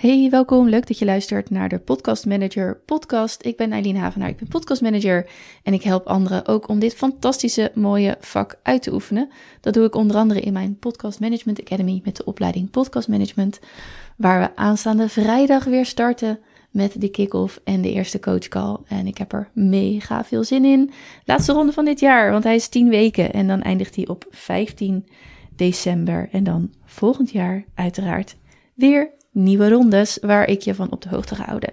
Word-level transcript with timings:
Hey, 0.00 0.30
welkom. 0.30 0.68
Leuk 0.68 0.86
dat 0.86 0.98
je 0.98 1.04
luistert 1.04 1.50
naar 1.50 1.68
de 1.68 1.78
Podcast 1.78 2.26
Manager 2.26 2.76
podcast. 2.86 3.44
Ik 3.44 3.56
ben 3.56 3.72
Eileen 3.72 3.96
Havenaar, 3.96 4.28
ik 4.28 4.36
ben 4.36 4.48
podcast 4.48 4.82
manager 4.82 5.30
en 5.62 5.72
ik 5.72 5.82
help 5.82 6.06
anderen 6.06 6.46
ook 6.46 6.68
om 6.68 6.78
dit 6.78 6.94
fantastische 6.94 7.72
mooie 7.74 8.16
vak 8.20 8.58
uit 8.62 8.82
te 8.82 8.92
oefenen. 8.92 9.30
Dat 9.60 9.74
doe 9.74 9.86
ik 9.86 9.94
onder 9.94 10.16
andere 10.16 10.40
in 10.40 10.52
mijn 10.52 10.78
Podcast 10.78 11.20
Management 11.20 11.60
Academy 11.60 12.00
met 12.04 12.16
de 12.16 12.24
opleiding 12.24 12.70
Podcast 12.70 13.08
Management, 13.08 13.60
waar 14.16 14.40
we 14.40 14.56
aanstaande 14.56 15.08
vrijdag 15.08 15.64
weer 15.64 15.86
starten 15.86 16.38
met 16.70 17.00
de 17.00 17.08
kick-off 17.08 17.60
en 17.64 17.80
de 17.80 17.92
eerste 17.92 18.20
coachcall. 18.20 18.76
En 18.86 19.06
ik 19.06 19.18
heb 19.18 19.32
er 19.32 19.50
mega 19.52 20.24
veel 20.24 20.44
zin 20.44 20.64
in. 20.64 20.90
Laatste 21.24 21.52
ronde 21.52 21.72
van 21.72 21.84
dit 21.84 22.00
jaar, 22.00 22.30
want 22.30 22.44
hij 22.44 22.54
is 22.54 22.68
10 22.68 22.88
weken 22.88 23.32
en 23.32 23.46
dan 23.46 23.62
eindigt 23.62 23.96
hij 23.96 24.08
op 24.08 24.26
15 24.30 25.06
december. 25.56 26.28
En 26.32 26.44
dan 26.44 26.72
volgend 26.84 27.30
jaar 27.30 27.64
uiteraard 27.74 28.36
weer 28.74 29.18
nieuwe 29.30 29.68
rondes 29.68 30.18
waar 30.20 30.48
ik 30.48 30.60
je 30.60 30.74
van 30.74 30.90
op 30.90 31.02
de 31.02 31.08
hoogte 31.08 31.34
ga 31.34 31.44
houden. 31.44 31.72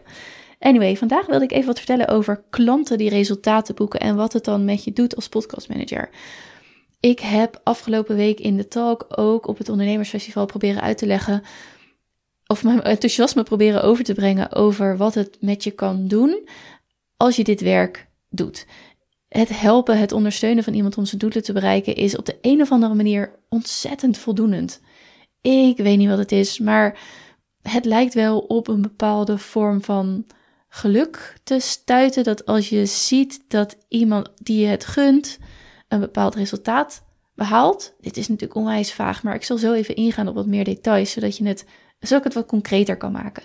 Anyway, 0.59 0.97
vandaag 0.97 1.25
wilde 1.25 1.43
ik 1.43 1.51
even 1.51 1.65
wat 1.65 1.77
vertellen 1.77 2.07
over 2.07 2.43
klanten 2.49 2.97
die 2.97 3.09
resultaten 3.09 3.75
boeken 3.75 3.99
en 3.99 4.15
wat 4.15 4.33
het 4.33 4.43
dan 4.43 4.65
met 4.65 4.83
je 4.83 4.93
doet 4.93 5.15
als 5.15 5.29
podcastmanager. 5.29 6.09
Ik 6.99 7.19
heb 7.19 7.61
afgelopen 7.63 8.15
week 8.15 8.39
in 8.39 8.57
de 8.57 8.67
talk 8.67 9.05
ook 9.09 9.47
op 9.47 9.57
het 9.57 9.69
ondernemersfestival 9.69 10.45
proberen 10.45 10.81
uit 10.81 10.97
te 10.97 11.05
leggen 11.05 11.43
of 12.47 12.63
mijn 12.63 12.81
enthousiasme 12.81 13.43
proberen 13.43 13.83
over 13.83 14.03
te 14.03 14.13
brengen 14.13 14.51
over 14.51 14.97
wat 14.97 15.13
het 15.13 15.37
met 15.41 15.63
je 15.63 15.71
kan 15.71 16.07
doen 16.07 16.47
als 17.17 17.35
je 17.35 17.43
dit 17.43 17.61
werk 17.61 18.07
doet. 18.29 18.65
Het 19.27 19.59
helpen, 19.59 19.99
het 19.99 20.11
ondersteunen 20.11 20.63
van 20.63 20.73
iemand 20.73 20.97
om 20.97 21.05
zijn 21.05 21.19
doelen 21.19 21.43
te 21.43 21.53
bereiken 21.53 21.95
is 21.95 22.17
op 22.17 22.25
de 22.25 22.37
een 22.41 22.61
of 22.61 22.71
andere 22.71 22.93
manier 22.93 23.39
ontzettend 23.49 24.17
voldoenend. 24.17 24.81
Ik 25.41 25.77
weet 25.77 25.97
niet 25.97 26.09
wat 26.09 26.17
het 26.17 26.31
is, 26.31 26.59
maar 26.59 26.99
het 27.69 27.85
lijkt 27.85 28.13
wel 28.13 28.39
op 28.39 28.67
een 28.67 28.81
bepaalde 28.81 29.37
vorm 29.37 29.83
van 29.83 30.25
geluk 30.69 31.39
te 31.43 31.59
stuiten. 31.59 32.23
Dat 32.23 32.45
als 32.45 32.69
je 32.69 32.85
ziet 32.85 33.43
dat 33.47 33.77
iemand 33.87 34.29
die 34.35 34.59
je 34.59 34.67
het 34.67 34.85
gunt 34.85 35.37
een 35.87 35.99
bepaald 35.99 36.35
resultaat 36.35 37.03
behaalt. 37.35 37.95
Dit 38.01 38.17
is 38.17 38.27
natuurlijk 38.27 38.59
onwijs 38.59 38.93
vaag, 38.93 39.23
maar 39.23 39.35
ik 39.35 39.43
zal 39.43 39.57
zo 39.57 39.73
even 39.73 39.95
ingaan 39.95 40.27
op 40.27 40.35
wat 40.35 40.45
meer 40.45 40.63
details, 40.63 41.11
zodat 41.11 41.37
je 41.37 41.47
het, 41.47 41.65
zodat 41.99 42.17
ik 42.17 42.23
het 42.23 42.33
wat 42.33 42.45
concreter 42.45 42.97
kan 42.97 43.11
maken. 43.11 43.43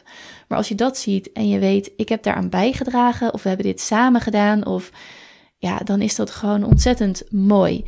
Maar 0.49 0.59
als 0.59 0.69
je 0.69 0.75
dat 0.75 0.99
ziet 0.99 1.33
en 1.33 1.49
je 1.49 1.59
weet, 1.59 1.93
ik 1.97 2.09
heb 2.09 2.23
daaraan 2.23 2.49
bijgedragen, 2.49 3.33
of 3.33 3.43
we 3.43 3.49
hebben 3.49 3.67
dit 3.67 3.81
samen 3.81 4.21
gedaan, 4.21 4.67
of 4.67 4.91
ja, 5.59 5.79
dan 5.79 6.01
is 6.01 6.17
dat 6.17 6.31
gewoon 6.31 6.65
ontzettend 6.65 7.23
mooi. 7.31 7.85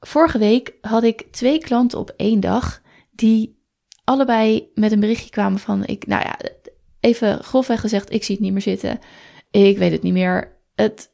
Vorige 0.00 0.38
week 0.38 0.74
had 0.80 1.02
ik 1.02 1.26
twee 1.30 1.58
klanten 1.58 1.98
op 1.98 2.12
één 2.16 2.40
dag 2.40 2.80
die 3.10 3.61
allebei 4.12 4.70
met 4.74 4.92
een 4.92 5.00
berichtje 5.00 5.30
kwamen 5.30 5.58
van, 5.58 5.84
ik, 5.86 6.06
nou 6.06 6.22
ja, 6.22 6.38
even 7.00 7.42
grofweg 7.42 7.80
gezegd, 7.80 8.12
ik 8.12 8.24
zie 8.24 8.34
het 8.34 8.44
niet 8.44 8.52
meer 8.52 8.62
zitten. 8.62 8.98
Ik 9.50 9.78
weet 9.78 9.92
het 9.92 10.02
niet 10.02 10.12
meer. 10.12 10.56
Het, 10.74 11.10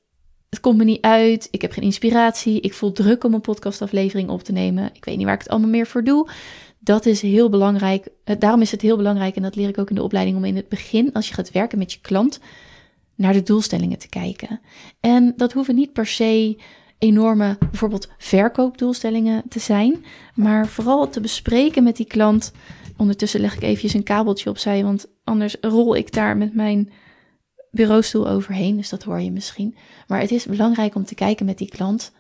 het 0.50 0.60
komt 0.60 0.76
me 0.76 0.84
niet 0.84 1.00
uit. 1.00 1.48
Ik 1.50 1.62
heb 1.62 1.72
geen 1.72 1.84
inspiratie. 1.84 2.60
Ik 2.60 2.74
voel 2.74 2.92
druk 2.92 3.24
om 3.24 3.34
een 3.34 3.40
podcastaflevering 3.40 4.28
op 4.28 4.42
te 4.42 4.52
nemen. 4.52 4.90
Ik 4.92 5.04
weet 5.04 5.16
niet 5.16 5.24
waar 5.24 5.34
ik 5.34 5.40
het 5.40 5.48
allemaal 5.48 5.70
meer 5.70 5.86
voor 5.86 6.04
doe. 6.04 6.28
Dat 6.78 7.06
is 7.06 7.22
heel 7.22 7.48
belangrijk. 7.48 8.08
Daarom 8.38 8.60
is 8.60 8.70
het 8.70 8.80
heel 8.80 8.96
belangrijk, 8.96 9.36
en 9.36 9.42
dat 9.42 9.56
leer 9.56 9.68
ik 9.68 9.78
ook 9.78 9.88
in 9.88 9.94
de 9.94 10.02
opleiding, 10.02 10.36
om 10.36 10.44
in 10.44 10.56
het 10.56 10.68
begin, 10.68 11.12
als 11.12 11.28
je 11.28 11.34
gaat 11.34 11.50
werken 11.50 11.78
met 11.78 11.92
je 11.92 12.00
klant, 12.00 12.40
naar 13.14 13.32
de 13.32 13.42
doelstellingen 13.42 13.98
te 13.98 14.08
kijken. 14.08 14.60
En 15.00 15.32
dat 15.36 15.52
hoeven 15.52 15.74
niet 15.74 15.92
per 15.92 16.06
se 16.06 16.58
enorme, 16.98 17.56
bijvoorbeeld 17.58 18.08
verkoopdoelstellingen 18.18 19.42
te 19.48 19.58
zijn, 19.58 20.04
maar 20.34 20.66
vooral 20.66 21.08
te 21.08 21.20
bespreken 21.20 21.82
met 21.82 21.96
die 21.96 22.06
klant 22.06 22.52
Ondertussen 22.98 23.40
leg 23.40 23.54
ik 23.54 23.62
eventjes 23.62 23.94
een 23.94 24.02
kabeltje 24.02 24.50
opzij, 24.50 24.84
want 24.84 25.06
anders 25.24 25.56
rol 25.60 25.96
ik 25.96 26.12
daar 26.12 26.36
met 26.36 26.54
mijn 26.54 26.90
bureaustoel 27.70 28.28
overheen. 28.28 28.76
Dus 28.76 28.88
dat 28.88 29.02
hoor 29.02 29.20
je 29.20 29.32
misschien. 29.32 29.76
Maar 30.06 30.20
het 30.20 30.30
is 30.30 30.44
belangrijk 30.44 30.94
om 30.94 31.04
te 31.04 31.14
kijken 31.14 31.46
met 31.46 31.58
die 31.58 31.68
klant. 31.68 32.12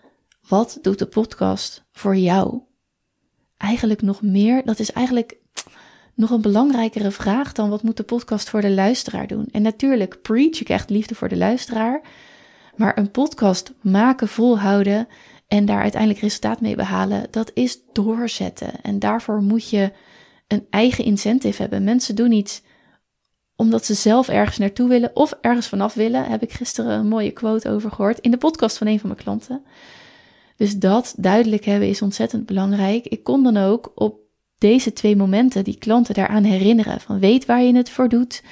Wat 0.48 0.78
doet 0.82 0.98
de 0.98 1.06
podcast 1.06 1.84
voor 1.92 2.16
jou? 2.16 2.60
Eigenlijk 3.56 4.02
nog 4.02 4.22
meer. 4.22 4.64
Dat 4.64 4.78
is 4.78 4.92
eigenlijk 4.92 5.36
nog 6.14 6.30
een 6.30 6.42
belangrijkere 6.42 7.10
vraag 7.10 7.52
dan 7.52 7.70
wat 7.70 7.82
moet 7.82 7.96
de 7.96 8.02
podcast 8.02 8.48
voor 8.48 8.60
de 8.60 8.70
luisteraar 8.70 9.26
doen. 9.26 9.48
En 9.50 9.62
natuurlijk 9.62 10.22
preach 10.22 10.60
ik 10.60 10.68
echt 10.68 10.90
liefde 10.90 11.14
voor 11.14 11.28
de 11.28 11.36
luisteraar. 11.36 12.00
Maar 12.76 12.98
een 12.98 13.10
podcast 13.10 13.72
maken, 13.80 14.28
volhouden 14.28 15.08
en 15.48 15.64
daar 15.64 15.82
uiteindelijk 15.82 16.20
resultaat 16.20 16.60
mee 16.60 16.76
behalen, 16.76 17.26
dat 17.30 17.50
is 17.54 17.78
doorzetten. 17.92 18.82
En 18.82 18.98
daarvoor 18.98 19.42
moet 19.42 19.70
je 19.70 19.92
een 20.48 20.66
eigen 20.70 21.04
incentive 21.04 21.62
hebben. 21.62 21.84
Mensen 21.84 22.14
doen 22.14 22.32
iets 22.32 22.62
omdat 23.56 23.84
ze 23.84 23.94
zelf 23.94 24.28
ergens 24.28 24.58
naartoe 24.58 24.88
willen 24.88 25.10
of 25.14 25.38
ergens 25.40 25.66
vanaf 25.66 25.94
willen. 25.94 26.24
Heb 26.24 26.42
ik 26.42 26.52
gisteren 26.52 26.98
een 26.98 27.08
mooie 27.08 27.30
quote 27.30 27.70
over 27.70 27.90
gehoord 27.90 28.18
in 28.18 28.30
de 28.30 28.36
podcast 28.36 28.78
van 28.78 28.86
een 28.86 29.00
van 29.00 29.08
mijn 29.08 29.22
klanten. 29.22 29.62
Dus 30.56 30.76
dat 30.76 31.14
duidelijk 31.16 31.64
hebben 31.64 31.88
is 31.88 32.02
ontzettend 32.02 32.46
belangrijk. 32.46 33.06
Ik 33.06 33.24
kon 33.24 33.42
dan 33.42 33.56
ook 33.56 33.92
op 33.94 34.20
deze 34.58 34.92
twee 34.92 35.16
momenten 35.16 35.64
die 35.64 35.78
klanten 35.78 36.14
daaraan 36.14 36.44
herinneren. 36.44 37.00
Van 37.00 37.18
weet 37.18 37.46
waar 37.46 37.62
je 37.62 37.76
het 37.76 37.90
voor 37.90 38.08
doet. 38.08 38.42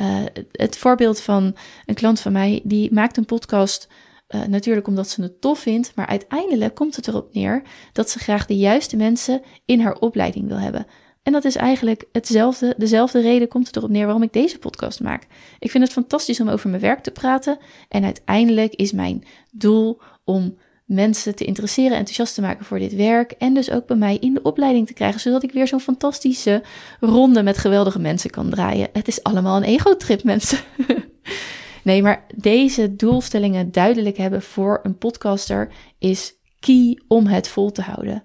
Uh, 0.00 0.20
het 0.52 0.78
voorbeeld 0.78 1.20
van 1.20 1.56
een 1.86 1.94
klant 1.94 2.20
van 2.20 2.32
mij, 2.32 2.60
die 2.64 2.92
maakt 2.92 3.16
een 3.16 3.24
podcast 3.24 3.88
uh, 4.28 4.44
natuurlijk 4.44 4.86
omdat 4.86 5.08
ze 5.08 5.22
het 5.22 5.40
tof 5.40 5.58
vindt, 5.58 5.92
maar 5.94 6.06
uiteindelijk 6.06 6.74
komt 6.74 6.96
het 6.96 7.08
erop 7.08 7.34
neer 7.34 7.62
dat 7.92 8.10
ze 8.10 8.18
graag 8.18 8.46
de 8.46 8.56
juiste 8.56 8.96
mensen 8.96 9.42
in 9.64 9.80
haar 9.80 9.98
opleiding 9.98 10.48
wil 10.48 10.58
hebben. 10.58 10.86
En 11.22 11.32
dat 11.32 11.44
is 11.44 11.56
eigenlijk 11.56 12.04
hetzelfde, 12.12 12.74
dezelfde 12.76 13.20
reden 13.20 13.48
komt 13.48 13.66
het 13.66 13.76
erop 13.76 13.90
neer 13.90 14.04
waarom 14.04 14.22
ik 14.22 14.32
deze 14.32 14.58
podcast 14.58 15.00
maak. 15.00 15.26
Ik 15.58 15.70
vind 15.70 15.84
het 15.84 15.92
fantastisch 15.92 16.40
om 16.40 16.48
over 16.48 16.68
mijn 16.68 16.82
werk 16.82 17.02
te 17.02 17.10
praten. 17.10 17.58
En 17.88 18.04
uiteindelijk 18.04 18.74
is 18.74 18.92
mijn 18.92 19.24
doel 19.50 20.00
om 20.24 20.58
mensen 20.84 21.34
te 21.34 21.44
interesseren, 21.44 21.96
enthousiast 21.96 22.34
te 22.34 22.40
maken 22.40 22.64
voor 22.64 22.78
dit 22.78 22.94
werk. 22.94 23.30
En 23.30 23.54
dus 23.54 23.70
ook 23.70 23.86
bij 23.86 23.96
mij 23.96 24.16
in 24.16 24.34
de 24.34 24.42
opleiding 24.42 24.86
te 24.86 24.92
krijgen, 24.92 25.20
zodat 25.20 25.42
ik 25.42 25.52
weer 25.52 25.68
zo'n 25.68 25.80
fantastische 25.80 26.62
ronde 27.00 27.42
met 27.42 27.58
geweldige 27.58 27.98
mensen 27.98 28.30
kan 28.30 28.50
draaien. 28.50 28.88
Het 28.92 29.08
is 29.08 29.22
allemaal 29.22 29.56
een 29.56 29.62
ego-trip, 29.62 30.24
mensen. 30.24 30.58
nee, 31.84 32.02
maar 32.02 32.26
deze 32.36 32.96
doelstellingen 32.96 33.72
duidelijk 33.72 34.16
hebben 34.16 34.42
voor 34.42 34.80
een 34.82 34.98
podcaster 34.98 35.72
is 35.98 36.34
key 36.58 37.00
om 37.08 37.26
het 37.26 37.48
vol 37.48 37.72
te 37.72 37.82
houden 37.82 38.22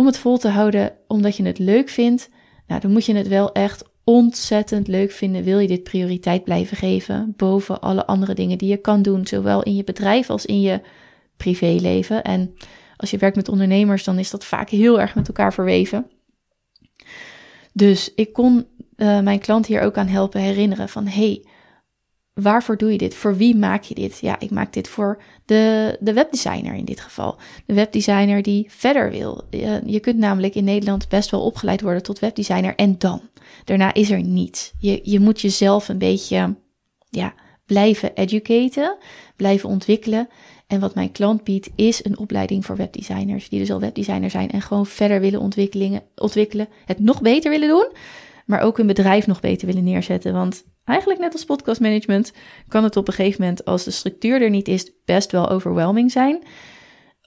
om 0.00 0.06
het 0.06 0.18
vol 0.18 0.38
te 0.38 0.48
houden 0.48 0.92
omdat 1.10 1.36
je 1.36 1.42
het 1.42 1.58
leuk 1.58 1.88
vindt, 1.88 2.28
nou, 2.66 2.80
dan 2.80 2.90
moet 2.90 3.04
je 3.04 3.14
het 3.14 3.28
wel 3.28 3.52
echt 3.52 3.84
ontzettend 4.04 4.88
leuk 4.88 5.10
vinden. 5.10 5.42
Wil 5.42 5.58
je 5.58 5.68
dit 5.68 5.82
prioriteit 5.82 6.44
blijven 6.44 6.76
geven 6.76 7.34
boven 7.36 7.80
alle 7.80 8.06
andere 8.06 8.34
dingen 8.34 8.58
die 8.58 8.68
je 8.68 8.76
kan 8.76 9.02
doen, 9.02 9.26
zowel 9.26 9.62
in 9.62 9.76
je 9.76 9.84
bedrijf 9.84 10.30
als 10.30 10.46
in 10.46 10.60
je 10.60 10.80
privéleven. 11.36 12.22
En 12.22 12.54
als 12.96 13.10
je 13.10 13.18
werkt 13.18 13.36
met 13.36 13.48
ondernemers, 13.48 14.04
dan 14.04 14.18
is 14.18 14.30
dat 14.30 14.44
vaak 14.44 14.68
heel 14.68 15.00
erg 15.00 15.14
met 15.14 15.28
elkaar 15.28 15.52
verweven. 15.52 16.06
Dus 17.72 18.14
ik 18.14 18.32
kon 18.32 18.66
uh, 18.96 19.20
mijn 19.20 19.38
klant 19.38 19.66
hier 19.66 19.80
ook 19.80 19.96
aan 19.96 20.06
helpen 20.06 20.40
herinneren 20.40 20.88
van 20.88 21.06
hey, 21.06 21.44
waarvoor 22.42 22.76
doe 22.76 22.92
je 22.92 22.98
dit? 22.98 23.14
Voor 23.14 23.36
wie 23.36 23.56
maak 23.56 23.82
je 23.82 23.94
dit? 23.94 24.18
Ja, 24.18 24.38
ik 24.38 24.50
maak 24.50 24.72
dit 24.72 24.88
voor 24.88 25.22
de, 25.44 25.96
de 26.00 26.12
webdesigner 26.12 26.74
in 26.74 26.84
dit 26.84 27.00
geval. 27.00 27.36
De 27.66 27.74
webdesigner 27.74 28.42
die 28.42 28.66
verder 28.68 29.10
wil. 29.10 29.44
Je, 29.50 29.80
je 29.86 30.00
kunt 30.00 30.18
namelijk 30.18 30.54
in 30.54 30.64
Nederland 30.64 31.08
best 31.08 31.30
wel 31.30 31.44
opgeleid 31.44 31.80
worden 31.80 32.02
tot 32.02 32.18
webdesigner 32.18 32.74
en 32.74 32.98
dan. 32.98 33.20
Daarna 33.64 33.94
is 33.94 34.10
er 34.10 34.22
niets. 34.22 34.72
Je, 34.78 35.00
je 35.02 35.20
moet 35.20 35.40
jezelf 35.40 35.88
een 35.88 35.98
beetje 35.98 36.54
ja, 37.08 37.34
blijven 37.66 38.14
educaten, 38.14 38.96
blijven 39.36 39.68
ontwikkelen. 39.68 40.28
En 40.66 40.80
wat 40.80 40.94
mijn 40.94 41.12
klant 41.12 41.44
biedt, 41.44 41.70
is 41.74 42.04
een 42.04 42.18
opleiding 42.18 42.64
voor 42.64 42.76
webdesigners. 42.76 43.48
Die 43.48 43.58
dus 43.58 43.70
al 43.70 43.80
webdesigner 43.80 44.30
zijn 44.30 44.50
en 44.50 44.62
gewoon 44.62 44.86
verder 44.86 45.20
willen 45.20 45.40
ontwikkelen. 46.14 46.68
Het 46.84 46.98
nog 46.98 47.22
beter 47.22 47.50
willen 47.50 47.68
doen, 47.68 47.88
maar 48.50 48.60
ook 48.60 48.76
hun 48.76 48.86
bedrijf 48.86 49.26
nog 49.26 49.40
beter 49.40 49.66
willen 49.66 49.84
neerzetten. 49.84 50.32
Want 50.32 50.64
Eigenlijk 50.90 51.20
net 51.20 51.32
als 51.32 51.44
podcastmanagement 51.44 52.32
kan 52.68 52.84
het 52.84 52.96
op 52.96 53.08
een 53.08 53.14
gegeven 53.14 53.40
moment, 53.40 53.64
als 53.64 53.84
de 53.84 53.90
structuur 53.90 54.42
er 54.42 54.50
niet 54.50 54.68
is, 54.68 54.90
best 55.04 55.32
wel 55.32 55.48
overwhelming 55.48 56.10
zijn. 56.10 56.42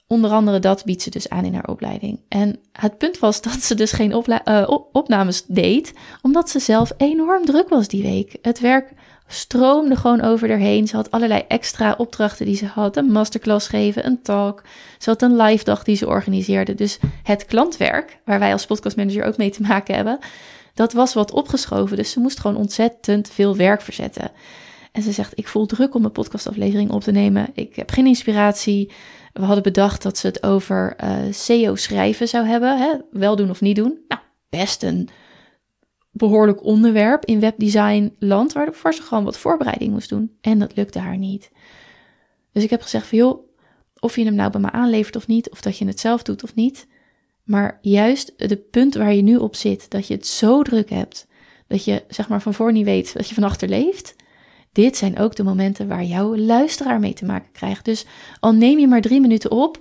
Onder 0.06 0.30
andere 0.30 0.58
dat 0.58 0.84
biedt 0.84 1.02
ze 1.02 1.10
dus 1.10 1.28
aan 1.28 1.44
in 1.44 1.54
haar 1.54 1.68
opleiding. 1.68 2.20
En 2.28 2.58
het 2.72 2.98
punt 2.98 3.18
was 3.18 3.42
dat 3.42 3.62
ze 3.62 3.74
dus 3.74 3.92
geen 3.92 4.24
uh, 4.26 4.78
opnames 4.92 5.44
deed, 5.46 5.92
omdat 6.22 6.50
ze 6.50 6.58
zelf 6.58 6.92
enorm 6.96 7.44
druk 7.44 7.68
was 7.68 7.88
die 7.88 8.02
week. 8.02 8.36
Het 8.42 8.60
werk 8.60 8.92
stroomde 9.26 9.96
gewoon 9.96 10.20
over 10.20 10.50
erheen. 10.50 10.86
Ze 10.86 10.96
had 10.96 11.10
allerlei 11.10 11.44
extra 11.48 11.94
opdrachten 11.98 12.46
die 12.46 12.56
ze 12.56 12.66
had. 12.66 12.96
Een 12.96 13.12
masterclass 13.12 13.68
geven, 13.68 14.06
een 14.06 14.22
talk. 14.22 14.62
Ze 14.98 15.10
had 15.10 15.22
een 15.22 15.36
live 15.36 15.64
dag 15.64 15.84
die 15.84 15.96
ze 15.96 16.06
organiseerde. 16.06 16.74
Dus 16.74 16.98
het 17.22 17.44
klantwerk, 17.44 18.18
waar 18.24 18.38
wij 18.38 18.52
als 18.52 18.66
podcastmanager 18.66 19.24
ook 19.24 19.36
mee 19.36 19.50
te 19.50 19.62
maken 19.62 19.94
hebben, 19.94 20.18
dat 20.74 20.92
was 20.92 21.14
wat 21.14 21.30
opgeschoven. 21.30 21.96
Dus 21.96 22.10
ze 22.10 22.20
moest 22.20 22.40
gewoon 22.40 22.56
ontzettend 22.56 23.30
veel 23.30 23.56
werk 23.56 23.80
verzetten. 23.80 24.30
En 24.92 25.02
ze 25.02 25.12
zegt: 25.12 25.38
Ik 25.38 25.48
voel 25.48 25.66
druk 25.66 25.94
om 25.94 26.04
een 26.04 26.12
podcastaflevering 26.12 26.90
op 26.90 27.02
te 27.02 27.10
nemen. 27.10 27.50
Ik 27.54 27.76
heb 27.76 27.90
geen 27.90 28.06
inspiratie. 28.06 28.92
We 29.32 29.44
hadden 29.44 29.62
bedacht 29.62 30.02
dat 30.02 30.18
ze 30.18 30.26
het 30.26 30.42
over 30.42 30.96
uh, 31.04 31.32
SEO 31.32 31.74
schrijven 31.74 32.28
zou 32.28 32.46
hebben. 32.46 32.78
Hè? 32.78 32.92
Wel 33.10 33.36
doen 33.36 33.50
of 33.50 33.60
niet 33.60 33.76
doen. 33.76 33.98
Nou, 34.08 34.20
best 34.48 34.82
een 34.82 35.08
behoorlijk 36.10 36.64
onderwerp 36.64 37.24
in 37.24 37.40
webdesign 37.40 38.14
land, 38.18 38.52
waarvoor 38.52 38.94
ze 38.94 39.02
gewoon 39.02 39.24
wat 39.24 39.38
voorbereiding 39.38 39.92
moest 39.92 40.08
doen. 40.08 40.36
En 40.40 40.58
dat 40.58 40.76
lukte 40.76 40.98
haar 40.98 41.16
niet. 41.16 41.50
Dus 42.52 42.62
ik 42.62 42.70
heb 42.70 42.82
gezegd 42.82 43.06
van 43.06 43.18
joh, 43.18 43.48
of 43.98 44.16
je 44.16 44.24
hem 44.24 44.34
nou 44.34 44.50
bij 44.50 44.60
me 44.60 44.70
aanlevert 44.70 45.16
of 45.16 45.26
niet, 45.26 45.50
of 45.50 45.60
dat 45.60 45.78
je 45.78 45.86
het 45.86 46.00
zelf 46.00 46.22
doet 46.22 46.42
of 46.42 46.54
niet. 46.54 46.86
Maar 47.44 47.78
juist 47.80 48.32
de 48.36 48.56
punt 48.56 48.94
waar 48.94 49.14
je 49.14 49.22
nu 49.22 49.36
op 49.36 49.56
zit, 49.56 49.90
dat 49.90 50.06
je 50.06 50.14
het 50.14 50.26
zo 50.26 50.62
druk 50.62 50.90
hebt, 50.90 51.26
dat 51.66 51.84
je 51.84 52.04
zeg 52.08 52.28
maar 52.28 52.42
van 52.42 52.54
voor 52.54 52.72
niet 52.72 52.84
weet 52.84 53.12
dat 53.12 53.28
je 53.28 53.34
van 53.34 53.42
achter 53.44 53.68
leeft. 53.68 54.16
Dit 54.72 54.96
zijn 54.96 55.18
ook 55.18 55.36
de 55.36 55.42
momenten 55.42 55.88
waar 55.88 56.04
jouw 56.04 56.36
luisteraar 56.36 57.00
mee 57.00 57.12
te 57.12 57.24
maken 57.24 57.52
krijgt. 57.52 57.84
Dus 57.84 58.06
al 58.40 58.52
neem 58.52 58.78
je 58.78 58.88
maar 58.88 59.00
drie 59.00 59.20
minuten 59.20 59.50
op, 59.50 59.78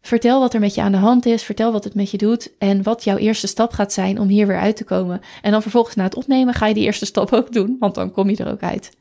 vertel 0.00 0.40
wat 0.40 0.54
er 0.54 0.60
met 0.60 0.74
je 0.74 0.80
aan 0.80 0.92
de 0.92 0.98
hand 0.98 1.26
is, 1.26 1.42
vertel 1.42 1.72
wat 1.72 1.84
het 1.84 1.94
met 1.94 2.10
je 2.10 2.18
doet 2.18 2.52
en 2.58 2.82
wat 2.82 3.04
jouw 3.04 3.16
eerste 3.16 3.46
stap 3.46 3.72
gaat 3.72 3.92
zijn 3.92 4.18
om 4.20 4.28
hier 4.28 4.46
weer 4.46 4.60
uit 4.60 4.76
te 4.76 4.84
komen. 4.84 5.20
En 5.42 5.50
dan 5.50 5.62
vervolgens 5.62 5.94
na 5.94 6.04
het 6.04 6.14
opnemen 6.14 6.54
ga 6.54 6.66
je 6.66 6.74
die 6.74 6.84
eerste 6.84 7.06
stap 7.06 7.32
ook 7.32 7.52
doen, 7.52 7.76
want 7.78 7.94
dan 7.94 8.10
kom 8.10 8.30
je 8.30 8.36
er 8.36 8.50
ook 8.50 8.62
uit. 8.62 8.96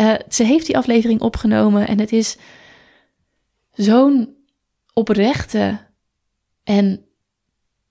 Uh, 0.00 0.14
ze 0.28 0.44
heeft 0.44 0.66
die 0.66 0.76
aflevering 0.76 1.20
opgenomen 1.20 1.88
en 1.88 2.00
het 2.00 2.12
is 2.12 2.36
zo'n 3.72 4.36
oprechte 4.92 5.78
en 6.64 7.04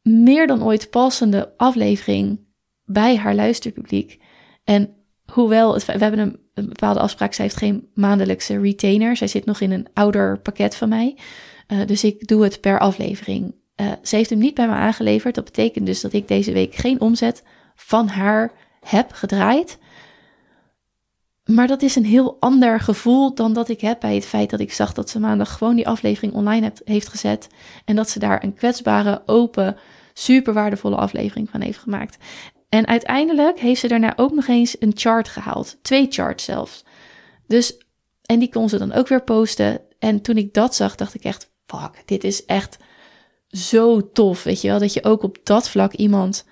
meer 0.01 0.47
dan 0.47 0.63
ooit 0.63 0.89
passende 0.89 1.53
aflevering 1.57 2.39
bij 2.85 3.17
haar 3.17 3.35
luisterpubliek. 3.35 4.19
En 4.63 4.95
hoewel 5.33 5.73
we 5.73 5.91
hebben 5.97 6.19
een, 6.53 6.67
bepaalde 6.67 6.99
afspraak, 6.99 7.33
zij 7.33 7.45
heeft 7.45 7.57
geen 7.57 7.89
maandelijkse 7.93 8.59
retainer. 8.59 9.17
Zij 9.17 9.27
zit 9.27 9.45
nog 9.45 9.61
in 9.61 9.71
een 9.71 9.87
ouder 9.93 10.39
pakket 10.39 10.75
van 10.75 10.89
mij. 10.89 11.17
Uh, 11.67 11.85
dus 11.85 12.03
ik 12.03 12.27
doe 12.27 12.43
het 12.43 12.61
per 12.61 12.79
aflevering. 12.79 13.55
Uh, 13.75 13.91
ze 14.01 14.15
heeft 14.15 14.29
hem 14.29 14.39
niet 14.39 14.55
bij 14.55 14.67
me 14.67 14.73
aangeleverd. 14.73 15.35
Dat 15.35 15.43
betekent 15.43 15.85
dus 15.85 16.01
dat 16.01 16.13
ik 16.13 16.27
deze 16.27 16.51
week 16.51 16.75
geen 16.75 17.01
omzet 17.01 17.43
van 17.75 18.07
haar 18.07 18.51
heb 18.85 19.11
gedraaid. 19.11 19.77
Maar 21.45 21.67
dat 21.67 21.81
is 21.81 21.95
een 21.95 22.05
heel 22.05 22.37
ander 22.39 22.79
gevoel 22.79 23.33
dan 23.35 23.53
dat 23.53 23.69
ik 23.69 23.81
heb 23.81 23.99
bij 23.99 24.15
het 24.15 24.25
feit 24.25 24.49
dat 24.49 24.59
ik 24.59 24.73
zag 24.73 24.93
dat 24.93 25.09
ze 25.09 25.19
maandag 25.19 25.57
gewoon 25.57 25.75
die 25.75 25.87
aflevering 25.87 26.33
online 26.33 26.73
heeft 26.83 27.07
gezet. 27.07 27.47
En 27.85 27.95
dat 27.95 28.09
ze 28.09 28.19
daar 28.19 28.43
een 28.43 28.53
kwetsbare, 28.53 29.21
open, 29.25 29.77
super 30.13 30.53
waardevolle 30.53 30.95
aflevering 30.95 31.49
van 31.49 31.61
heeft 31.61 31.79
gemaakt. 31.79 32.17
En 32.69 32.87
uiteindelijk 32.87 33.59
heeft 33.59 33.79
ze 33.79 33.87
daarna 33.87 34.13
ook 34.15 34.31
nog 34.31 34.47
eens 34.47 34.75
een 34.79 34.91
chart 34.95 35.27
gehaald. 35.27 35.77
Twee 35.81 36.07
charts 36.09 36.43
zelfs. 36.43 36.85
Dus, 37.47 37.77
en 38.21 38.39
die 38.39 38.49
kon 38.49 38.69
ze 38.69 38.77
dan 38.77 38.93
ook 38.93 39.07
weer 39.07 39.23
posten. 39.23 39.81
En 39.99 40.21
toen 40.21 40.37
ik 40.37 40.53
dat 40.53 40.75
zag, 40.75 40.95
dacht 40.95 41.13
ik 41.13 41.23
echt, 41.23 41.51
fuck, 41.65 42.03
dit 42.05 42.23
is 42.23 42.45
echt 42.45 42.77
zo 43.47 44.11
tof. 44.11 44.43
Weet 44.43 44.61
je 44.61 44.67
wel, 44.67 44.79
dat 44.79 44.93
je 44.93 45.03
ook 45.03 45.23
op 45.23 45.37
dat 45.43 45.69
vlak 45.69 45.93
iemand 45.93 46.45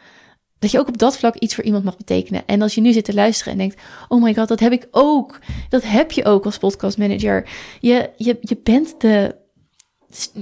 dat 0.59 0.71
je 0.71 0.79
ook 0.79 0.87
op 0.87 0.97
dat 0.97 1.17
vlak 1.17 1.35
iets 1.35 1.55
voor 1.55 1.63
iemand 1.63 1.83
mag 1.83 1.97
betekenen. 1.97 2.43
En 2.45 2.61
als 2.61 2.75
je 2.75 2.81
nu 2.81 2.91
zit 2.91 3.05
te 3.05 3.13
luisteren 3.13 3.53
en 3.53 3.59
denkt: 3.59 3.81
Oh 4.07 4.23
my 4.23 4.33
god, 4.33 4.47
dat 4.47 4.59
heb 4.59 4.71
ik 4.71 4.87
ook. 4.91 5.39
Dat 5.69 5.83
heb 5.83 6.11
je 6.11 6.25
ook 6.25 6.45
als 6.45 6.57
podcastmanager. 6.57 7.49
Je, 7.79 8.09
je, 8.17 8.37
je 8.41 8.57
bent 8.63 9.01
de 9.01 9.35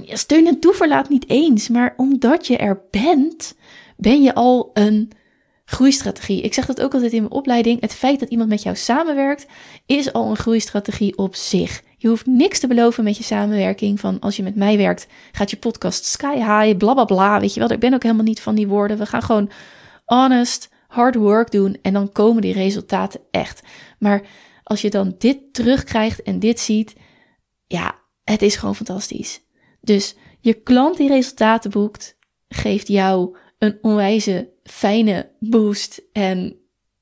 steun 0.06 0.46
en 0.46 0.60
toeverlaat 0.60 1.08
niet 1.08 1.28
eens. 1.28 1.68
Maar 1.68 1.94
omdat 1.96 2.46
je 2.46 2.56
er 2.56 2.80
bent, 2.90 3.54
ben 3.96 4.22
je 4.22 4.34
al 4.34 4.70
een 4.72 5.10
groeistrategie. 5.64 6.42
Ik 6.42 6.54
zeg 6.54 6.66
dat 6.66 6.80
ook 6.80 6.94
altijd 6.94 7.12
in 7.12 7.22
mijn 7.22 7.32
opleiding. 7.32 7.80
Het 7.80 7.94
feit 7.94 8.20
dat 8.20 8.28
iemand 8.28 8.48
met 8.48 8.62
jou 8.62 8.76
samenwerkt, 8.76 9.46
is 9.86 10.12
al 10.12 10.30
een 10.30 10.36
groeistrategie 10.36 11.16
op 11.18 11.34
zich. 11.34 11.82
Je 11.96 12.08
hoeft 12.08 12.26
niks 12.26 12.58
te 12.58 12.66
beloven 12.66 13.04
met 13.04 13.16
je 13.16 13.22
samenwerking. 13.22 14.00
Van 14.00 14.20
als 14.20 14.36
je 14.36 14.42
met 14.42 14.54
mij 14.54 14.76
werkt, 14.76 15.06
gaat 15.32 15.50
je 15.50 15.56
podcast 15.56 16.04
sky 16.04 16.34
high, 16.34 16.76
bla 16.76 16.94
bla 16.94 17.04
bla. 17.04 17.40
Weet 17.40 17.54
je 17.54 17.60
wel, 17.60 17.72
ik 17.72 17.80
ben 17.80 17.94
ook 17.94 18.02
helemaal 18.02 18.24
niet 18.24 18.40
van 18.40 18.54
die 18.54 18.68
woorden. 18.68 18.98
We 18.98 19.06
gaan 19.06 19.22
gewoon 19.22 19.50
honest, 20.08 20.68
hard 20.86 21.14
work 21.14 21.50
doen 21.50 21.76
en 21.82 21.92
dan 21.92 22.12
komen 22.12 22.42
die 22.42 22.52
resultaten 22.52 23.20
echt. 23.30 23.62
Maar 23.98 24.22
als 24.62 24.80
je 24.80 24.90
dan 24.90 25.14
dit 25.18 25.38
terugkrijgt 25.52 26.22
en 26.22 26.38
dit 26.38 26.60
ziet, 26.60 26.94
ja, 27.66 27.98
het 28.24 28.42
is 28.42 28.56
gewoon 28.56 28.76
fantastisch. 28.76 29.40
Dus 29.80 30.16
je 30.40 30.54
klant 30.54 30.96
die 30.96 31.08
resultaten 31.08 31.70
boekt, 31.70 32.16
geeft 32.48 32.88
jou 32.88 33.36
een 33.58 33.78
onwijze 33.82 34.48
fijne 34.62 35.30
boost. 35.40 36.02
En 36.12 36.56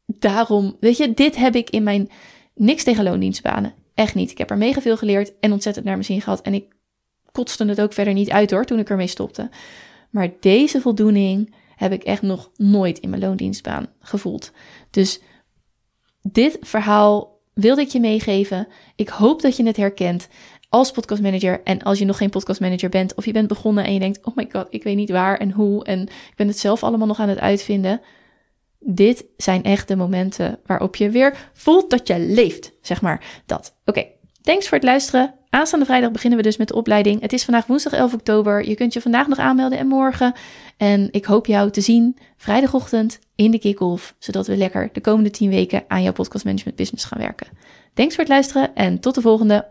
daarom, 0.06 0.76
weet 0.80 0.96
je, 0.96 1.14
dit 1.14 1.36
heb 1.36 1.54
ik 1.54 1.70
in 1.70 1.82
mijn 1.82 2.10
niks 2.54 2.84
tegen 2.84 3.04
loondienstbanen. 3.04 3.74
Echt 3.94 4.14
niet. 4.14 4.30
Ik 4.30 4.38
heb 4.38 4.50
er 4.50 4.56
mega 4.56 4.80
veel 4.80 4.96
geleerd 4.96 5.32
en 5.40 5.52
ontzettend 5.52 5.84
naar 5.84 5.94
mijn 5.94 6.06
zin 6.06 6.20
gehad. 6.20 6.42
En 6.42 6.54
ik 6.54 6.74
kotste 7.32 7.64
het 7.64 7.80
ook 7.80 7.92
verder 7.92 8.14
niet 8.14 8.30
uit 8.30 8.50
hoor, 8.50 8.64
toen 8.64 8.78
ik 8.78 8.90
ermee 8.90 9.06
stopte. 9.06 9.50
Maar 10.10 10.30
deze 10.40 10.80
voldoening, 10.80 11.54
heb 11.76 11.92
ik 11.92 12.02
echt 12.02 12.22
nog 12.22 12.50
nooit 12.56 12.98
in 12.98 13.10
mijn 13.10 13.22
loondienstbaan 13.22 13.86
gevoeld. 14.00 14.52
Dus 14.90 15.20
dit 16.22 16.56
verhaal 16.60 17.40
wilde 17.54 17.80
ik 17.80 17.88
je 17.88 18.00
meegeven. 18.00 18.68
Ik 18.96 19.08
hoop 19.08 19.42
dat 19.42 19.56
je 19.56 19.66
het 19.66 19.76
herkent 19.76 20.28
als 20.68 20.90
podcastmanager. 20.90 21.62
En 21.62 21.82
als 21.82 21.98
je 21.98 22.04
nog 22.04 22.16
geen 22.16 22.30
podcastmanager 22.30 22.88
bent 22.88 23.14
of 23.14 23.24
je 23.24 23.32
bent 23.32 23.48
begonnen 23.48 23.84
en 23.84 23.92
je 23.92 23.98
denkt: 23.98 24.24
oh 24.24 24.36
my 24.36 24.48
god, 24.52 24.66
ik 24.70 24.82
weet 24.82 24.96
niet 24.96 25.10
waar 25.10 25.38
en 25.38 25.50
hoe. 25.50 25.84
En 25.84 26.00
ik 26.02 26.36
ben 26.36 26.48
het 26.48 26.58
zelf 26.58 26.82
allemaal 26.82 27.06
nog 27.06 27.20
aan 27.20 27.28
het 27.28 27.38
uitvinden. 27.38 28.00
Dit 28.78 29.24
zijn 29.36 29.62
echt 29.62 29.88
de 29.88 29.96
momenten 29.96 30.58
waarop 30.66 30.96
je 30.96 31.10
weer 31.10 31.50
voelt 31.52 31.90
dat 31.90 32.06
je 32.06 32.18
leeft, 32.18 32.72
zeg 32.80 33.02
maar. 33.02 33.42
Dat. 33.46 33.76
Oké, 33.84 34.06
thanks 34.46 34.68
voor 34.68 34.78
het 34.78 34.86
luisteren. 34.86 35.34
Aanstaande 35.50 35.86
vrijdag 35.86 36.10
beginnen 36.10 36.38
we 36.38 36.44
dus 36.44 36.56
met 36.56 36.68
de 36.68 36.74
opleiding. 36.74 37.20
Het 37.20 37.32
is 37.32 37.44
vandaag 37.44 37.66
woensdag 37.66 37.92
11 37.92 38.14
oktober. 38.14 38.68
Je 38.68 38.74
kunt 38.74 38.92
je 38.92 39.00
vandaag 39.00 39.26
nog 39.26 39.38
aanmelden 39.38 39.78
en 39.78 39.86
morgen. 39.86 40.34
En 40.76 41.08
ik 41.10 41.24
hoop 41.24 41.46
jou 41.46 41.70
te 41.70 41.80
zien 41.80 42.16
vrijdagochtend 42.36 43.18
in 43.34 43.50
de 43.50 43.58
kick-off, 43.58 44.14
zodat 44.18 44.46
we 44.46 44.56
lekker 44.56 44.88
de 44.92 45.00
komende 45.00 45.30
10 45.30 45.50
weken 45.50 45.84
aan 45.88 46.02
jouw 46.02 46.12
podcast 46.12 46.44
management 46.44 46.76
business 46.76 47.04
gaan 47.04 47.18
werken. 47.18 47.46
Thanks 47.94 48.14
voor 48.14 48.24
het 48.24 48.32
luisteren 48.32 48.74
en 48.74 49.00
tot 49.00 49.14
de 49.14 49.20
volgende. 49.20 49.66